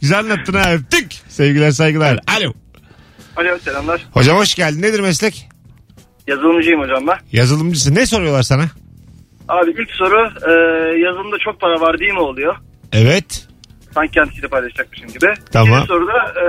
[0.00, 1.12] Güzel anlattın ha öptük.
[1.28, 2.18] Sevgiler saygılar.
[2.38, 2.52] Alo.
[3.36, 4.06] Alo selamlar.
[4.12, 4.82] Hocam hoş geldin.
[4.82, 5.48] Nedir meslek?
[6.26, 7.16] Yazılımcıyım hocam ben.
[7.32, 7.94] Yazılımcısın.
[7.94, 8.64] Ne soruyorlar sana?
[9.48, 10.52] Abi ilk soru e,
[10.98, 12.56] yazılımda çok para var değil mi oluyor?
[12.92, 13.46] Evet.
[13.94, 15.26] Sanki kendisiyle paylaşacakmışım gibi.
[15.52, 15.68] Tamam.
[15.72, 16.46] İkinci soruda e,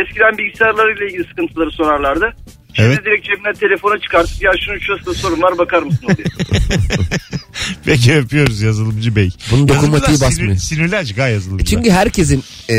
[0.00, 2.32] eskiden bilgisayarlarıyla ilgili sıkıntıları sorarlardı.
[2.76, 3.04] Şimdi Evet.
[3.04, 6.28] direkt cebinden telefona çıkartıp ya şunun şurasında sorun var bakar mısın oluyor.
[7.84, 9.30] Peki öpüyoruz yazılımcı bey.
[9.50, 10.54] Bunun dokunmatiği basmıyor.
[10.56, 11.70] Sinir, sinirli azıcık ha yazılımcılar.
[11.70, 12.74] Çünkü herkesin e,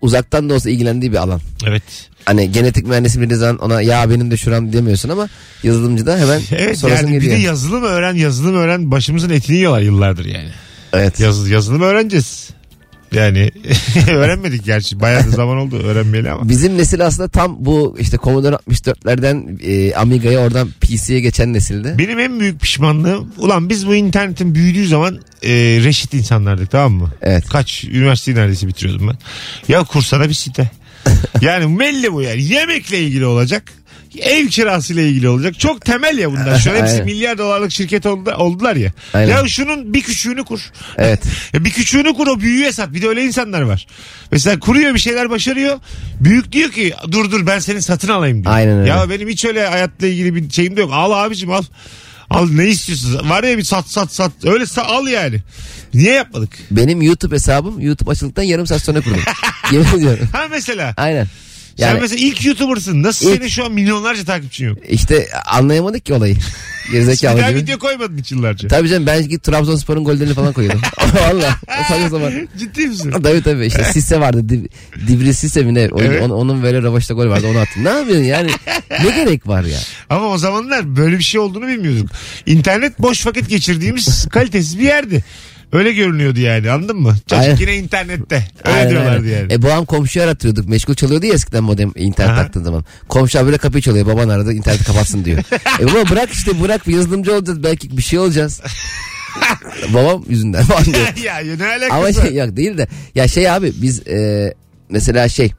[0.00, 1.40] uzaktan da olsa ilgilendiği bir alan.
[1.66, 1.82] Evet.
[2.24, 5.28] Hani genetik mühendisi bir zaman ona ya benim de şuram demiyorsun ama
[5.62, 7.36] yazılımcıda hemen Evet sorasın yani bir geliyor.
[7.36, 10.48] de yazılım öğren yazılım öğren başımızın etini yiyorlar yıllardır yani.
[10.92, 11.20] evet.
[11.20, 12.50] Yaz, yazılım öğreneceğiz.
[13.12, 13.50] Yani
[14.10, 15.00] öğrenmedik gerçi.
[15.00, 16.48] Bayağı da zaman oldu öğrenmeyeli ama.
[16.48, 21.98] Bizim nesil aslında tam bu işte Commodore 64'lerden e, Amiga'ya oradan PC'ye geçen nesilde.
[21.98, 25.50] Benim en büyük pişmanlığım ulan biz bu internetin büyüdüğü zaman e,
[25.84, 27.10] reşit insanlardık tamam mı?
[27.22, 27.48] Evet.
[27.48, 29.18] Kaç üniversiteyi neredeyse bitiriyordum ben.
[29.68, 30.70] Ya kursana bir site.
[31.40, 32.42] yani belli bu yani.
[32.44, 33.62] Yemekle ilgili olacak.
[34.18, 35.58] Ev kirasıyla ilgili olacak.
[35.60, 36.58] Çok temel ya bunlar.
[36.58, 37.04] Şu an hepsi Aynen.
[37.04, 38.92] milyar dolarlık şirket oldu, oldular ya.
[39.14, 39.30] Aynen.
[39.36, 40.60] Ya şunun bir küçüğünü kur.
[40.98, 41.22] Evet.
[41.52, 42.92] Ya bir küçüğünü kur o büyüğe sat.
[42.94, 43.86] Bir de öyle insanlar var.
[44.32, 45.78] Mesela kuruyor bir şeyler başarıyor.
[46.20, 48.54] Büyük diyor ki dur dur ben seni satın alayım diyor.
[48.54, 48.88] Aynen öyle.
[48.90, 50.90] Ya benim hiç öyle hayatla ilgili bir şeyim de yok.
[50.94, 51.62] Al abicim al.
[52.30, 53.30] Al ne istiyorsun?
[53.30, 54.32] Var ya bir sat sat sat.
[54.44, 55.36] Öyle sa- al yani.
[55.94, 56.50] Niye yapmadık?
[56.70, 59.20] Benim YouTube hesabım YouTube açıldıktan yarım saat sonra kurdum.
[59.72, 60.28] Yemin ediyorum.
[60.32, 60.94] Ha mesela.
[60.96, 61.26] Aynen.
[61.76, 63.02] Sen Yani mesela ilk YouTuber'sın.
[63.02, 64.78] Nasıl İlk- senin şu an milyonlarca takipçin yok?
[64.88, 66.36] işte anlayamadık ki olayı.
[66.88, 67.60] Bir Gerizekalı daha gibi.
[67.60, 68.68] video koymadın hiç yıllarca.
[68.68, 70.80] Tabii canım ben git Trabzonspor'un gollerini falan koyuyordum.
[71.14, 71.56] Valla.
[71.88, 72.32] Saçma zaman.
[72.58, 73.10] Ciddi misin?
[73.10, 74.48] Tabii tabii işte Sisse vardı.
[74.48, 74.64] Div,
[75.08, 75.80] Divri Sisse mi ne?
[75.98, 76.22] Evet.
[76.22, 77.84] onun, onun böyle rövaşta gol vardı onu attım.
[77.84, 78.50] Ne yapıyorsun yani?
[79.04, 79.78] Ne gerek var ya?
[80.10, 82.10] Ama o zamanlar böyle bir şey olduğunu bilmiyorduk.
[82.46, 85.24] İnternet boş vakit geçirdiğimiz kalitesiz bir yerdi.
[85.72, 87.16] Öyle görünüyordu yani anladın mı?
[87.26, 87.56] Çocuk Aynen.
[87.56, 88.44] yine internette.
[88.64, 89.38] Öyle Aynen, diyorlardı aynen.
[89.40, 89.52] yani.
[89.52, 90.68] E babam komşuyu arattırıyorduk.
[90.68, 92.42] Meşgul çalıyordu ya eskiden modem internet Aha.
[92.42, 92.84] taktığın zaman.
[93.08, 94.06] Komşu abi böyle kapıyı çalıyor.
[94.06, 95.38] Baban aradı interneti kapatsın diyor.
[95.80, 97.62] e baba bırak işte bırak yazılımcı olacağız.
[97.62, 98.60] Belki bir şey olacağız.
[99.94, 101.16] babam yüzünden falan diyor.
[101.24, 102.12] ya, ya ne alakası Ama var?
[102.12, 102.88] şey yok değil de.
[103.14, 104.54] Ya şey abi biz e,
[104.88, 105.52] mesela şey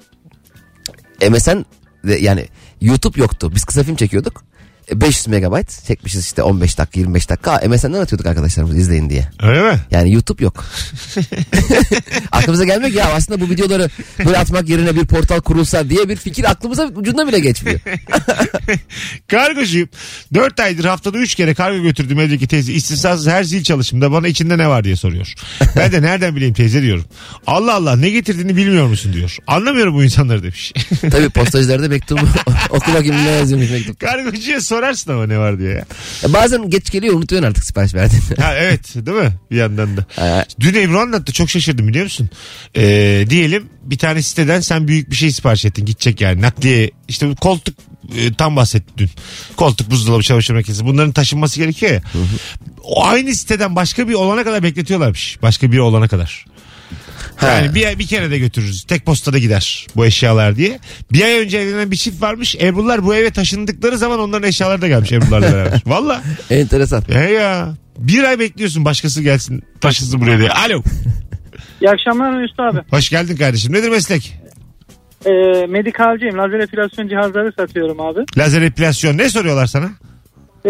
[1.30, 1.65] MSN
[2.08, 2.45] de- yani
[2.82, 3.52] YouTube yoktu.
[3.56, 4.43] Biz kısa film çekiyorduk.
[4.89, 7.62] E, 500 megabayt çekmişiz işte 15 dakika 25 dakika.
[7.67, 9.28] MSN'den atıyorduk arkadaşlarımız izleyin diye.
[9.41, 9.80] Öyle mi?
[9.91, 10.65] Yani YouTube yok.
[12.32, 13.89] Aklımıza gelmek ya aslında bu videoları
[14.26, 17.80] böyle atmak yerine bir portal kurulsa diye bir fikir aklımıza ucundan bile geçmiyor.
[19.28, 19.89] Kargocuyum.
[20.34, 22.74] 4 aydır haftada 3 kere kargo götürdüm evdeki teyze.
[22.74, 25.34] İstisnasız her zil çalışımda bana içinde ne var diye soruyor.
[25.76, 27.06] Ben de nereden bileyim teyze diyorum.
[27.48, 29.38] Allah Allah ne getirdiğini bilmiyor musun diyor.
[29.48, 30.74] Anlamıyorum bu insanları demiş.
[31.12, 32.22] Tabii postacılarda mektubu
[32.70, 34.00] oku bakayım ne yazıyormuş mektup.
[34.00, 35.86] Kargocuya sorarsın ama ne var diye ya.
[36.23, 38.21] Ya bazen geç geliyor unutuyorsun artık sipariş verdiğini.
[38.39, 39.34] Ha evet değil mi?
[39.51, 40.05] Bir yandan da.
[40.15, 40.45] Ha.
[40.60, 42.29] Dün Ebru anlattı çok şaşırdım biliyor musun?
[42.75, 47.29] Ee, diyelim bir tane siteden sen büyük bir şey sipariş ettin gidecek yani nakliye işte
[47.29, 47.75] bu koltuk
[48.17, 49.10] e, tam bahsetti dün.
[49.55, 52.01] Koltuk buzdolabı çamaşır makinesi bunların taşınması gerekiyor ya.
[52.84, 55.38] O aynı siteden başka bir olana kadar bekletiyorlarmış.
[55.41, 56.45] Başka biri olana kadar.
[57.41, 58.84] Yani bir, bir kere de götürürüz.
[58.84, 60.80] Tek postada gider bu eşyalar diye.
[61.12, 62.56] Bir ay önce evlenen bir çift varmış.
[62.62, 65.82] Ebru'lar bu eve taşındıkları zaman onların eşyaları da gelmiş Ebru'larla beraber.
[65.86, 66.21] Valla.
[66.49, 67.04] Enteresan.
[67.08, 67.73] He ya.
[67.97, 70.49] Bir ay bekliyorsun başkası gelsin taşısın buraya diye.
[70.49, 70.84] Alo.
[71.82, 72.80] İyi akşamlar Mesut abi.
[72.89, 73.73] Hoş geldin kardeşim.
[73.73, 74.38] Nedir meslek?
[75.25, 75.32] Ee,
[75.67, 76.38] medikalcıyım.
[76.38, 78.19] Lazer epilasyon cihazları satıyorum abi.
[78.38, 79.17] Lazer epilasyon.
[79.17, 79.86] Ne soruyorlar sana?
[80.65, 80.69] Ee,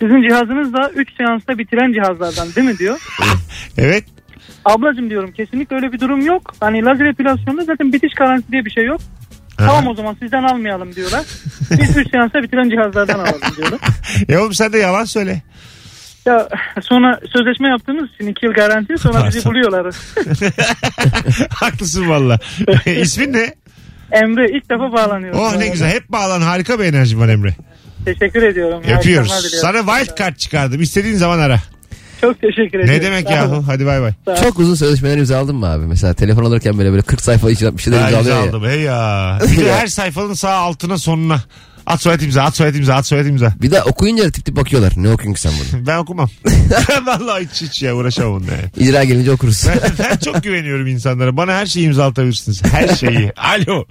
[0.00, 2.98] sizin cihazınız da 3 seansta bitiren cihazlardan değil mi diyor.
[3.78, 4.04] Evet.
[4.64, 6.54] Ablacım diyorum kesinlikle öyle bir durum yok.
[6.60, 9.00] Hani lazer epilasyonda zaten bitiş garantisi diye bir şey yok.
[9.58, 11.24] Tamam o zaman sizden almayalım diyorlar.
[11.70, 13.80] Biz 3 seansta bitiren cihazlardan alalım diyorlar.
[14.28, 15.42] E oğlum sen de yalan söyle.
[16.26, 16.48] Ya
[16.82, 19.94] sonra sözleşme yaptığımız için 2 yıl garanti sonra bizi buluyorlar.
[21.50, 22.38] Haklısın valla.
[22.86, 23.54] İsmin ne?
[24.12, 25.40] Emre ilk defa bağlanıyorum.
[25.40, 25.90] Oh ne güzel.
[25.90, 26.40] Hep bağlan.
[26.40, 27.56] Harika bir enerji var Emre.
[28.04, 28.82] Teşekkür ediyorum.
[29.02, 29.28] Diliyorum.
[29.60, 30.82] Sana wild card çıkardım.
[30.82, 31.58] İstediğin zaman ara.
[32.20, 32.94] Çok teşekkür ediyorum.
[32.94, 33.54] Ne demek Sağ olun.
[33.54, 33.64] yahu?
[33.66, 34.12] Hadi bay bay.
[34.42, 35.86] Çok uzun sözleşmeler imzaladın mı abi?
[35.86, 38.44] Mesela telefon alırken böyle böyle 40 sayfa içine bir şeyler Ha, imzalıyor ya.
[38.44, 38.68] imzaladım.
[38.70, 39.38] Hey ya.
[39.52, 41.40] Bir de her sayfanın sağ altına sonuna.
[41.86, 43.52] At soyad imza, at soyad imza, at soyad imza.
[43.62, 44.92] Bir de okuyunca tip tip bakıyorlar.
[44.96, 45.86] Ne okuyorsun ki sen bunu?
[45.86, 46.28] Ben okumam.
[47.06, 48.88] Vallahi hiç hiç ya uğraşamam onunla yani.
[48.88, 49.66] İcra gelince okuruz.
[49.68, 51.36] Ben, ben çok güveniyorum insanlara.
[51.36, 52.62] Bana her şeyi imzalatabilirsiniz.
[52.72, 53.32] Her şeyi.
[53.36, 53.84] Alo.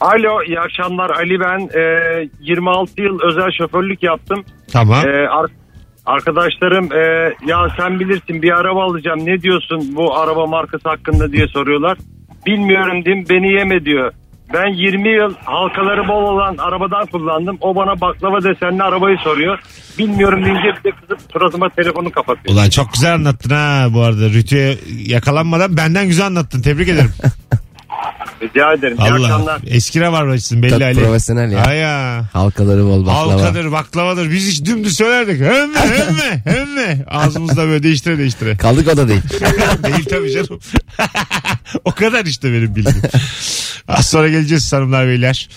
[0.00, 4.44] Alo iyi akşamlar Ali ben Ee, 26 yıl özel şoförlük yaptım.
[4.72, 5.06] Tamam.
[5.06, 5.61] Ee, ar-
[6.06, 11.48] arkadaşlarım e, ya sen bilirsin bir araba alacağım ne diyorsun bu araba markası hakkında diye
[11.48, 11.98] soruyorlar.
[12.46, 14.12] Bilmiyorum dim beni yeme diyor.
[14.54, 17.58] Ben 20 yıl halkaları bol olan arabadan kullandım.
[17.60, 19.58] O bana baklava desenli arabayı soruyor.
[19.98, 22.54] Bilmiyorum deyince bir de kızıp suratıma telefonu kapatıyor.
[22.54, 24.28] Ulan çok güzel anlattın ha bu arada.
[24.28, 26.62] Rütü'ye yakalanmadan benden güzel anlattın.
[26.62, 27.12] Tebrik ederim.
[28.42, 28.96] Rica ederim.
[29.00, 29.24] İyi Allah.
[29.26, 29.60] akşamlar.
[29.66, 30.98] Eski ravarvacısın belli Tabii, Ali.
[30.98, 31.64] profesyonel ya.
[31.64, 32.24] Ay ya.
[32.32, 33.32] Halkaları bol baklava.
[33.32, 34.30] Halkadır, baklavadır.
[34.30, 35.40] Biz hiç dümdüz söylerdik.
[35.40, 37.04] Hem mi, hem mi, hem mi?
[37.08, 38.56] Ağzımızda böyle değiştire değiştire.
[38.56, 39.22] Kaldık o da değil.
[39.84, 40.60] Değil tabii canım.
[41.84, 43.02] o kadar işte benim bildiğim.
[43.88, 45.48] Az sonra geleceğiz hanımlar beyler.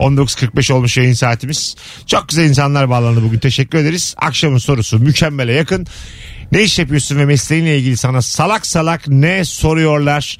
[0.00, 1.76] 19.45 olmuş yayın saatimiz.
[2.06, 3.38] Çok güzel insanlar bağlandı bugün.
[3.38, 4.14] Teşekkür ederiz.
[4.18, 5.86] Akşamın sorusu mükemmele yakın.
[6.52, 10.38] Ne iş yapıyorsun ve mesleğinle ilgili sana salak salak ne soruyorlar?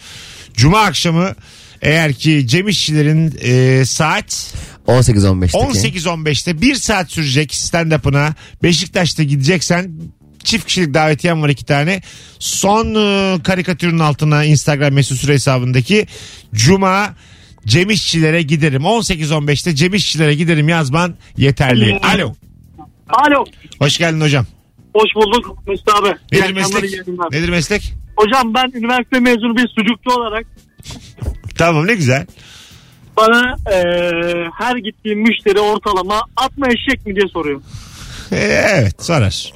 [0.55, 1.35] Cuma akşamı
[1.83, 4.55] eğer ki Cem İşçilerin e, saat
[4.87, 5.99] 18-15'teki.
[5.99, 9.93] 18-15'te bir saat sürecek stand-up'ına Beşiktaş'ta gideceksen
[10.45, 12.01] çift kişilik davetiyem var iki tane.
[12.39, 16.07] Son e, karikatürün altına Instagram mesut süre hesabındaki
[16.55, 17.15] Cuma
[17.67, 18.83] Cem İşçilere giderim.
[18.83, 21.99] 18-15'te Cem İşçilere giderim yazman yeterli.
[22.03, 22.35] Alo.
[23.09, 23.45] Alo.
[23.79, 24.47] Hoş geldin hocam.
[24.95, 26.09] Hoş bulduk Mesut abi.
[26.33, 27.09] Nedir meslek?
[27.31, 27.95] Nedir meslek?
[28.17, 30.47] Hocam ben üniversite mezunu bir sucukçu olarak
[31.59, 32.27] Tamam ne güzel.
[33.17, 37.61] bana eee, her gittiğim müşteri ortalama atma eşek mi diye soruyor.
[38.33, 38.37] E,
[38.73, 39.53] evet sorar.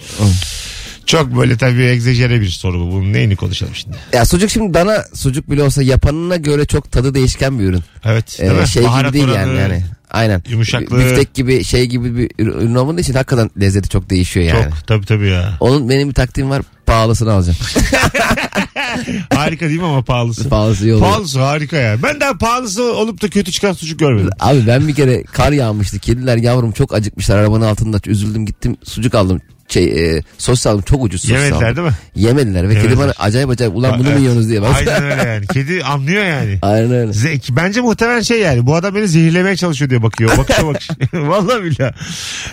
[1.07, 2.93] Çok böyle tabii egzajere bir soru bu.
[2.93, 3.97] Bunun neyini konuşalım şimdi?
[4.13, 7.83] Ya sucuk şimdi dana sucuk bile olsa yapanına göre çok tadı değişken bir ürün.
[8.05, 8.37] Evet.
[8.41, 8.69] Ee, değil mi?
[8.69, 9.85] şey gibi Baharat değil oranı, yani yani.
[10.17, 10.43] Aynen.
[10.49, 10.99] Yumuşaklığı.
[10.99, 14.65] Büftek gibi şey gibi bir ürün olmadığı için hakikaten lezzeti çok değişiyor yani.
[14.65, 15.57] Çok tabii tabii ya.
[15.61, 17.59] Onun benim bir taktiğim var pahalısını alacağım.
[19.35, 20.49] harika değil mi ama pahalısı?
[20.49, 21.11] Pahalısı iyi oluyor.
[21.11, 22.03] Pahalısı harika ya.
[22.03, 24.31] Ben daha pahalısı olup da kötü çıkan sucuk görmedim.
[24.41, 25.99] Abi ben bir kere kar yağmıştı.
[25.99, 27.99] Kediler yavrum çok acıkmışlar arabanın altında.
[28.07, 29.41] Üzüldüm gittim sucuk aldım.
[29.69, 31.77] Şey, e, sos aldım çok ucuz sos Yemediler aldım.
[31.77, 31.95] değil mi?
[32.15, 33.05] Yemediler ve kedi Yemediler.
[33.05, 34.63] bana acayip acayip ulan bunu mu yiyorsunuz diye.
[34.63, 34.77] bak.
[34.77, 35.47] Aynen öyle yani.
[35.53, 36.59] Kedi anlıyor yani.
[36.63, 37.13] Aynen öyle.
[37.13, 37.57] Zeki.
[37.57, 38.67] Bence muhtemelen şey yani.
[38.67, 40.39] Bu adam beni zehirlemeye çalışıyor diye bakıyor.
[40.39, 40.89] Bakışa bakış.
[41.13, 41.93] Vallahi billahi.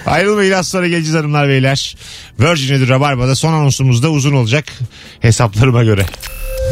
[0.06, 1.96] Ayrılmayın az sonra geleceğiz hanımlar beyler.
[2.40, 4.66] Virgin Radio Rabarba'da son anonsumuz da uzun olacak.
[5.20, 6.06] Hesaplarıma göre.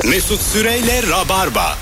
[0.10, 1.77] Mesut Süreyle Rabarba.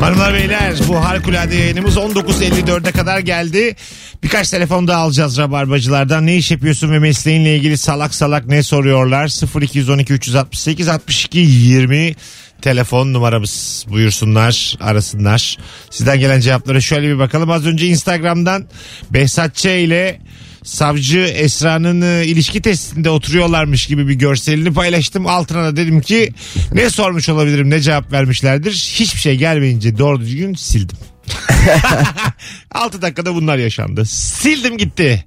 [0.00, 3.76] Hanımlar beyler bu harikulade yayınımız 19.54'e kadar geldi.
[4.22, 6.26] Birkaç telefon daha alacağız rabarbacılardan.
[6.26, 9.60] Ne iş yapıyorsun ve mesleğinle ilgili salak salak ne soruyorlar?
[9.62, 12.14] 0212 368 62 20
[12.62, 15.56] telefon numaramız buyursunlar arasınlar.
[15.90, 17.50] Sizden gelen cevaplara şöyle bir bakalım.
[17.50, 18.66] Az önce Instagram'dan
[19.10, 19.64] Behzat Ç.
[19.66, 20.20] ile
[20.64, 25.26] savcı Esra'nın e, ilişki testinde oturuyorlarmış gibi bir görselini paylaştım.
[25.26, 26.32] Altına da dedim ki
[26.72, 28.72] ne sormuş olabilirim ne cevap vermişlerdir.
[28.72, 30.98] Hiçbir şey gelmeyince doğru düzgün sildim.
[32.72, 34.04] 6 dakikada bunlar yaşandı.
[34.04, 35.24] Sildim gitti.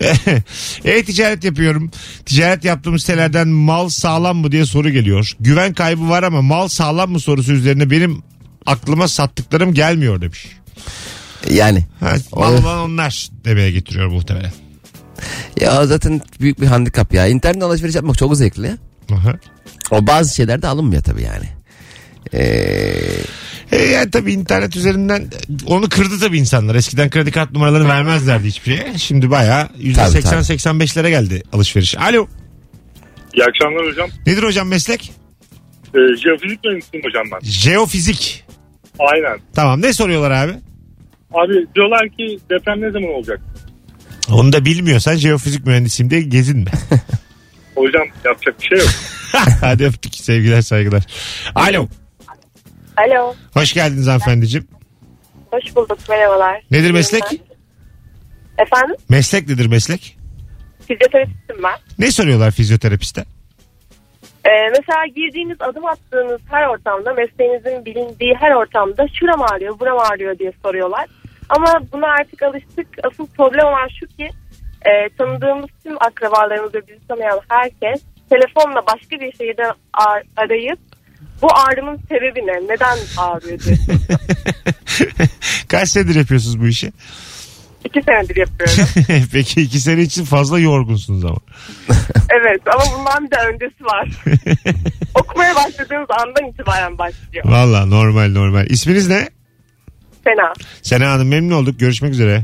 [0.84, 1.90] E-ticaret yapıyorum.
[2.26, 5.32] Ticaret yaptığımız sitelerden mal sağlam mı diye soru geliyor.
[5.40, 8.22] Güven kaybı var ama mal sağlam mı sorusu üzerine benim
[8.66, 10.46] aklıma sattıklarım gelmiyor demiş.
[11.50, 11.84] Yani.
[12.00, 14.52] Ha, mal mal onlar demeye getiriyor muhtemelen.
[15.60, 17.26] Ya zaten büyük bir handikap ya.
[17.26, 18.76] İnternet alışveriş yapmak çok zevkli.
[19.12, 19.34] Aha.
[19.90, 21.48] O bazı şeyler de alınmıyor tabii yani.
[22.34, 22.94] Ee,
[23.72, 25.26] E yani tabii internet üzerinden
[25.66, 26.74] onu kırdı tabii insanlar.
[26.74, 28.98] Eskiden kredi kart numaralarını vermezlerdi hiçbir şeye.
[28.98, 30.02] Şimdi bayağı Tabii, tabii.
[30.34, 31.96] %80-85'lere geldi alışveriş.
[31.98, 32.26] Alo.
[33.34, 34.10] İyi akşamlar hocam.
[34.26, 35.12] Nedir hocam meslek?
[35.94, 37.48] Ee, jeofizik mühendisiyim hocam ben.
[37.48, 38.44] Jeofizik.
[38.98, 39.38] Aynen.
[39.54, 40.52] Tamam ne soruyorlar abi?
[41.34, 43.40] Abi diyorlar ki deprem ne zaman olacak?
[44.30, 46.70] Onu da bilmiyorsan jeofizik mühendisiyim diye gezinme.
[47.74, 48.88] Hocam yapacak bir şey yok.
[49.60, 51.02] Hadi öptük sevgiler saygılar.
[51.54, 51.88] Alo.
[52.98, 53.34] Alo.
[53.54, 54.68] Hoş geldiniz hanımefendiciğim.
[55.50, 55.98] Hoş bulduk.
[56.08, 56.62] Merhabalar.
[56.70, 57.22] Nedir meslek?
[58.58, 58.96] Efendim?
[59.08, 60.18] Meslek nedir meslek?
[60.88, 61.74] Fizyoterapistim ben.
[61.98, 63.24] Ne soruyorlar fizyoterapiste?
[64.44, 70.38] Ee, mesela girdiğiniz adım attığınız her ortamda mesleğinizin bilindiği her ortamda şuram ağrıyor buram ağrıyor
[70.38, 71.06] diye soruyorlar.
[71.48, 72.86] Ama buna artık alıştık.
[73.04, 74.30] Asıl problem olan şu ki
[74.86, 80.78] e, tanıdığımız tüm akrabalarımız ve bizi tanıyan herkes telefonla başka bir şehirde ar- arayıp
[81.42, 82.74] bu ağrımın sebebi ne?
[82.74, 83.76] Neden ağrıyor diye.
[85.68, 86.92] Kaç senedir yapıyorsunuz bu işi?
[87.84, 88.84] İki senedir yapıyorum.
[89.32, 91.38] Peki iki sene için fazla yorgunsunuz ama.
[92.40, 94.08] Evet ama bundan bir de öncesi var.
[95.14, 97.44] Okumaya başladığımız andan itibaren başlıyor.
[97.44, 98.66] Valla normal normal.
[98.66, 99.28] İsminiz ne?
[100.24, 100.52] Sena.
[100.82, 101.80] Sena Hanım memnun olduk.
[101.80, 102.42] Görüşmek üzere.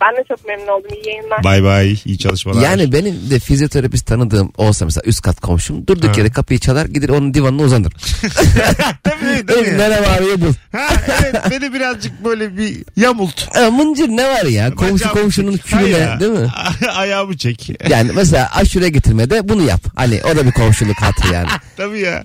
[0.00, 0.90] Ben de çok memnun oldum.
[0.94, 1.44] İyi yayınlar.
[1.44, 1.96] Bay bay.
[2.04, 2.62] İyi çalışmalar.
[2.62, 6.20] yani benim de fizyoterapist tanıdığım olsa mesela üst kat komşum durduk Ha.
[6.20, 7.92] yere kapıyı çalar gider onun divanına uzanır.
[9.04, 9.70] Tabii, tabii.
[9.70, 10.52] Merhaba abi bul.
[10.72, 10.88] Ha,
[11.22, 13.56] evet beni birazcık böyle bir yamult.
[13.56, 15.72] Ha, mıncır ne var ya komşu Bacağım komşunun çek.
[15.72, 15.78] Ya.
[15.78, 16.48] külüne değil mi?
[16.94, 17.70] Ayağımı çek.
[17.90, 19.80] Yani mesela aşure getirmede bunu yap.
[19.96, 21.48] Hani o da bir komşuluk hatı yani.
[21.76, 22.24] Tabii ya.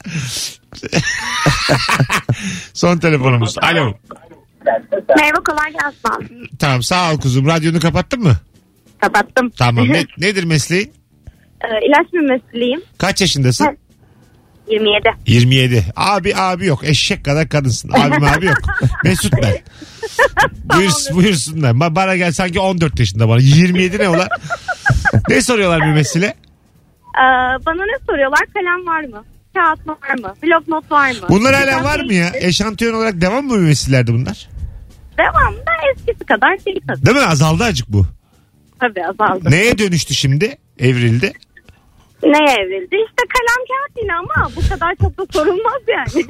[2.74, 3.56] Son telefonumuz.
[3.62, 3.94] Alo.
[5.18, 6.48] Merhaba kolay gelsin.
[6.60, 7.48] Tamam sağ ol kuzum.
[7.48, 8.36] Radyonu kapattın mı?
[9.02, 9.50] Kapattım.
[9.50, 9.88] Tamam.
[9.90, 10.94] Ne, nedir mesleğin?
[11.64, 12.82] Ee, ilaç mümessiliyim.
[12.98, 13.78] Kaç yaşındasın?
[14.68, 15.10] 27.
[15.28, 15.86] 27.
[15.96, 16.84] Abi abi yok.
[16.84, 17.90] Eşek kadar kadınsın.
[17.94, 18.58] Abim abi yok.
[19.04, 19.54] Mesut ben.
[20.76, 21.72] Buyur, buyursunlar.
[21.72, 23.40] Ba- Bana gel sanki 14 yaşında bana.
[23.42, 24.28] 27 ne ola?
[25.30, 26.26] ne soruyorlar mümessile?
[26.26, 26.36] Ee,
[27.66, 28.40] bana ne soruyorlar?
[28.54, 29.24] Kalem var mı?
[29.54, 30.34] Kağıt var mı?
[30.44, 31.18] Blok not var mı?
[31.30, 32.32] Bunlar hala var mı ya?
[32.34, 34.50] Eşantiyon olarak devam mı mümessillerde bunlar?
[35.18, 37.06] Devam da eskisi kadar değil tabii.
[37.06, 37.24] Değil mi?
[37.26, 38.06] Azaldı acık bu.
[38.80, 39.52] Tabii azaldı.
[39.52, 40.58] Neye dönüştü şimdi?
[40.80, 41.34] Evrildi.
[42.24, 42.96] Neye evrildi?
[42.96, 46.26] İşte kalem kağıt yine ama bu kadar çok da sorulmaz yani.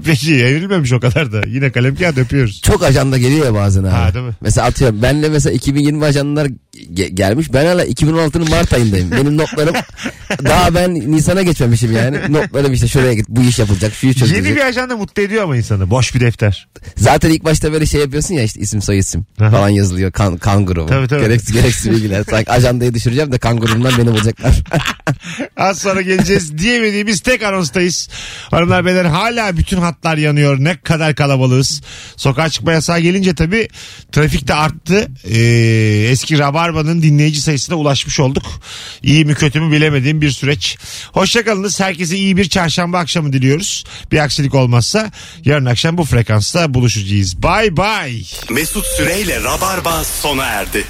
[0.04, 1.40] Peki evrilmemiş o kadar da.
[1.46, 2.62] Yine kalem kağıt öpüyoruz.
[2.62, 3.88] Çok ajanda geliyor ya bazen abi.
[3.90, 4.32] Ha, değil mi?
[4.40, 6.48] Mesela atıyorum benle mesela 2020 ajandalar
[6.94, 7.52] ge- gelmiş.
[7.52, 9.10] Ben hala 2016'nın Mart ayındayım.
[9.10, 9.74] Benim notlarım
[10.44, 12.18] daha ben Nisan'a geçmemişim yani.
[12.28, 14.44] Notlarım işte şuraya git bu iş yapılacak şu iş çözülecek.
[14.46, 15.90] Yeni bir ajanda mutlu ediyor ama insanı.
[15.90, 16.68] Boş bir defter.
[16.96, 20.12] Zaten ilk başta böyle şey yapıyorsun ya işte isim soy isim falan yazılıyor.
[20.12, 20.86] Kan, kan grubu.
[20.86, 21.20] Tabii, tabii.
[21.20, 22.24] Gereksiz, gereksiz bilgiler.
[22.30, 24.64] Sanki ajandayı düşüreceğim de kan grubundan beni bulacaklar.
[25.56, 28.08] Az sonra geleceğiz diyemediğimiz tek anonstayız.
[28.50, 30.56] Hanımlar beyler hala bütün hatlar yanıyor.
[30.60, 31.82] Ne kadar kalabalığız.
[32.16, 33.68] Sokağa çıkma yasağı gelince tabii
[34.12, 35.08] trafik de arttı.
[35.30, 38.60] Ee, eski Rabarba'nın dinleyici sayısına ulaşmış olduk.
[39.02, 40.78] İyi mi kötü mü bilemediğim bir süreç.
[41.12, 41.80] Hoşçakalınız.
[41.80, 43.84] Herkese iyi bir çarşamba akşamı diliyoruz.
[44.12, 45.10] Bir aksilik olmazsa
[45.44, 47.42] yarın akşam bu frekansta buluşacağız.
[47.42, 48.22] Bye bye.
[48.50, 50.84] Mesut Süreyle Rabarba sona erdi.